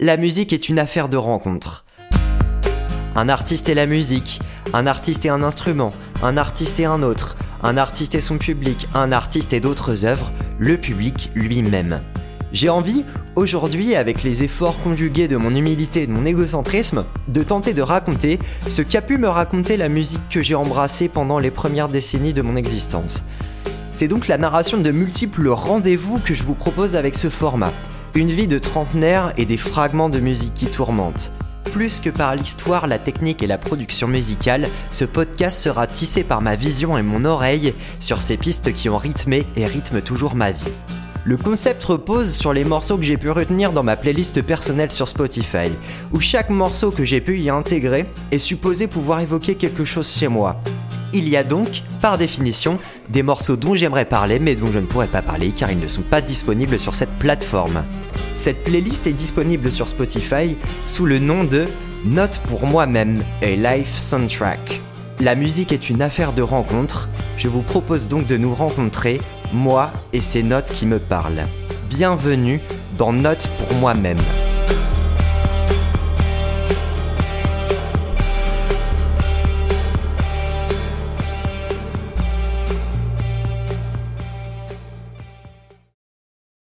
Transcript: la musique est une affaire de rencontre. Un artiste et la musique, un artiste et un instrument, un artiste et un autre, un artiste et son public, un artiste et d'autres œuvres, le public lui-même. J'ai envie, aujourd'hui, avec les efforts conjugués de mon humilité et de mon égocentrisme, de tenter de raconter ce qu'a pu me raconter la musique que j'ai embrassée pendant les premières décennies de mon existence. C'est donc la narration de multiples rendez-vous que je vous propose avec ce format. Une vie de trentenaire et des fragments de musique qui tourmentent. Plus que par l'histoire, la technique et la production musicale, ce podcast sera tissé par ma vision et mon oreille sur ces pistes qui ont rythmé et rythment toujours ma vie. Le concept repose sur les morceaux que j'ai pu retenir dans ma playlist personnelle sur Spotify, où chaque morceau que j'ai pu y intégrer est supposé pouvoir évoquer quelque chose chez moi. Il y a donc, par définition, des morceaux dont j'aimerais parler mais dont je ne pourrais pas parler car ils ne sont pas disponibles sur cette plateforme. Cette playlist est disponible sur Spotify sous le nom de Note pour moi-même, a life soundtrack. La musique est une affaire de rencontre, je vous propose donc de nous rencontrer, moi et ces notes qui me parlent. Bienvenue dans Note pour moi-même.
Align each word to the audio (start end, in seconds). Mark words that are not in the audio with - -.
la 0.00 0.16
musique 0.16 0.52
est 0.52 0.68
une 0.68 0.78
affaire 0.78 1.08
de 1.08 1.16
rencontre. 1.16 1.84
Un 3.16 3.28
artiste 3.28 3.68
et 3.68 3.74
la 3.74 3.86
musique, 3.86 4.38
un 4.72 4.86
artiste 4.86 5.26
et 5.26 5.28
un 5.28 5.42
instrument, 5.42 5.92
un 6.22 6.36
artiste 6.36 6.78
et 6.78 6.84
un 6.84 7.02
autre, 7.02 7.36
un 7.64 7.76
artiste 7.76 8.14
et 8.14 8.20
son 8.20 8.38
public, 8.38 8.86
un 8.94 9.10
artiste 9.10 9.52
et 9.52 9.58
d'autres 9.58 10.04
œuvres, 10.04 10.30
le 10.60 10.76
public 10.76 11.30
lui-même. 11.34 12.00
J'ai 12.52 12.68
envie, 12.68 13.04
aujourd'hui, 13.34 13.96
avec 13.96 14.22
les 14.22 14.44
efforts 14.44 14.80
conjugués 14.84 15.26
de 15.26 15.36
mon 15.36 15.52
humilité 15.52 16.02
et 16.02 16.06
de 16.06 16.12
mon 16.12 16.24
égocentrisme, 16.24 17.04
de 17.26 17.42
tenter 17.42 17.74
de 17.74 17.82
raconter 17.82 18.38
ce 18.68 18.82
qu'a 18.82 19.02
pu 19.02 19.18
me 19.18 19.28
raconter 19.28 19.76
la 19.76 19.88
musique 19.88 20.28
que 20.30 20.42
j'ai 20.42 20.54
embrassée 20.54 21.08
pendant 21.08 21.40
les 21.40 21.50
premières 21.50 21.88
décennies 21.88 22.32
de 22.32 22.42
mon 22.42 22.54
existence. 22.54 23.24
C'est 23.92 24.08
donc 24.08 24.28
la 24.28 24.38
narration 24.38 24.78
de 24.78 24.92
multiples 24.92 25.48
rendez-vous 25.48 26.20
que 26.20 26.34
je 26.34 26.44
vous 26.44 26.54
propose 26.54 26.94
avec 26.94 27.16
ce 27.16 27.28
format. 27.30 27.72
Une 28.14 28.30
vie 28.30 28.48
de 28.48 28.58
trentenaire 28.58 29.32
et 29.36 29.44
des 29.44 29.58
fragments 29.58 30.08
de 30.08 30.18
musique 30.18 30.54
qui 30.54 30.66
tourmentent. 30.66 31.30
Plus 31.72 32.00
que 32.00 32.10
par 32.10 32.34
l'histoire, 32.34 32.86
la 32.86 32.98
technique 32.98 33.42
et 33.42 33.46
la 33.46 33.58
production 33.58 34.08
musicale, 34.08 34.68
ce 34.90 35.04
podcast 35.04 35.62
sera 35.62 35.86
tissé 35.86 36.24
par 36.24 36.40
ma 36.40 36.56
vision 36.56 36.96
et 36.96 37.02
mon 37.02 37.24
oreille 37.24 37.74
sur 38.00 38.22
ces 38.22 38.38
pistes 38.38 38.72
qui 38.72 38.88
ont 38.88 38.96
rythmé 38.96 39.44
et 39.56 39.66
rythment 39.66 40.00
toujours 40.00 40.34
ma 40.34 40.50
vie. 40.50 40.72
Le 41.24 41.36
concept 41.36 41.84
repose 41.84 42.34
sur 42.34 42.54
les 42.54 42.64
morceaux 42.64 42.96
que 42.96 43.04
j'ai 43.04 43.18
pu 43.18 43.30
retenir 43.30 43.72
dans 43.72 43.82
ma 43.82 43.96
playlist 43.96 44.40
personnelle 44.40 44.90
sur 44.90 45.08
Spotify, 45.08 45.70
où 46.10 46.20
chaque 46.20 46.48
morceau 46.48 46.90
que 46.90 47.04
j'ai 47.04 47.20
pu 47.20 47.38
y 47.38 47.50
intégrer 47.50 48.06
est 48.30 48.38
supposé 48.38 48.86
pouvoir 48.86 49.20
évoquer 49.20 49.54
quelque 49.54 49.84
chose 49.84 50.10
chez 50.10 50.28
moi. 50.28 50.60
Il 51.12 51.28
y 51.28 51.36
a 51.36 51.44
donc, 51.44 51.82
par 52.00 52.16
définition, 52.16 52.78
des 53.10 53.22
morceaux 53.22 53.56
dont 53.56 53.74
j'aimerais 53.74 54.06
parler 54.06 54.38
mais 54.38 54.54
dont 54.54 54.72
je 54.72 54.78
ne 54.78 54.86
pourrais 54.86 55.08
pas 55.08 55.22
parler 55.22 55.52
car 55.54 55.70
ils 55.70 55.78
ne 55.78 55.88
sont 55.88 56.02
pas 56.02 56.22
disponibles 56.22 56.78
sur 56.78 56.94
cette 56.94 57.14
plateforme. 57.14 57.84
Cette 58.34 58.62
playlist 58.64 59.06
est 59.06 59.12
disponible 59.12 59.72
sur 59.72 59.88
Spotify 59.88 60.56
sous 60.86 61.06
le 61.06 61.18
nom 61.18 61.44
de 61.44 61.66
Note 62.04 62.40
pour 62.46 62.66
moi-même, 62.66 63.22
a 63.42 63.50
life 63.50 63.96
soundtrack. 63.96 64.80
La 65.20 65.34
musique 65.34 65.72
est 65.72 65.90
une 65.90 66.00
affaire 66.00 66.32
de 66.32 66.42
rencontre, 66.42 67.08
je 67.36 67.48
vous 67.48 67.62
propose 67.62 68.06
donc 68.06 68.26
de 68.26 68.36
nous 68.36 68.54
rencontrer, 68.54 69.20
moi 69.52 69.90
et 70.12 70.20
ces 70.20 70.44
notes 70.44 70.70
qui 70.70 70.86
me 70.86 71.00
parlent. 71.00 71.46
Bienvenue 71.90 72.60
dans 72.96 73.12
Note 73.12 73.48
pour 73.58 73.76
moi-même. 73.78 74.18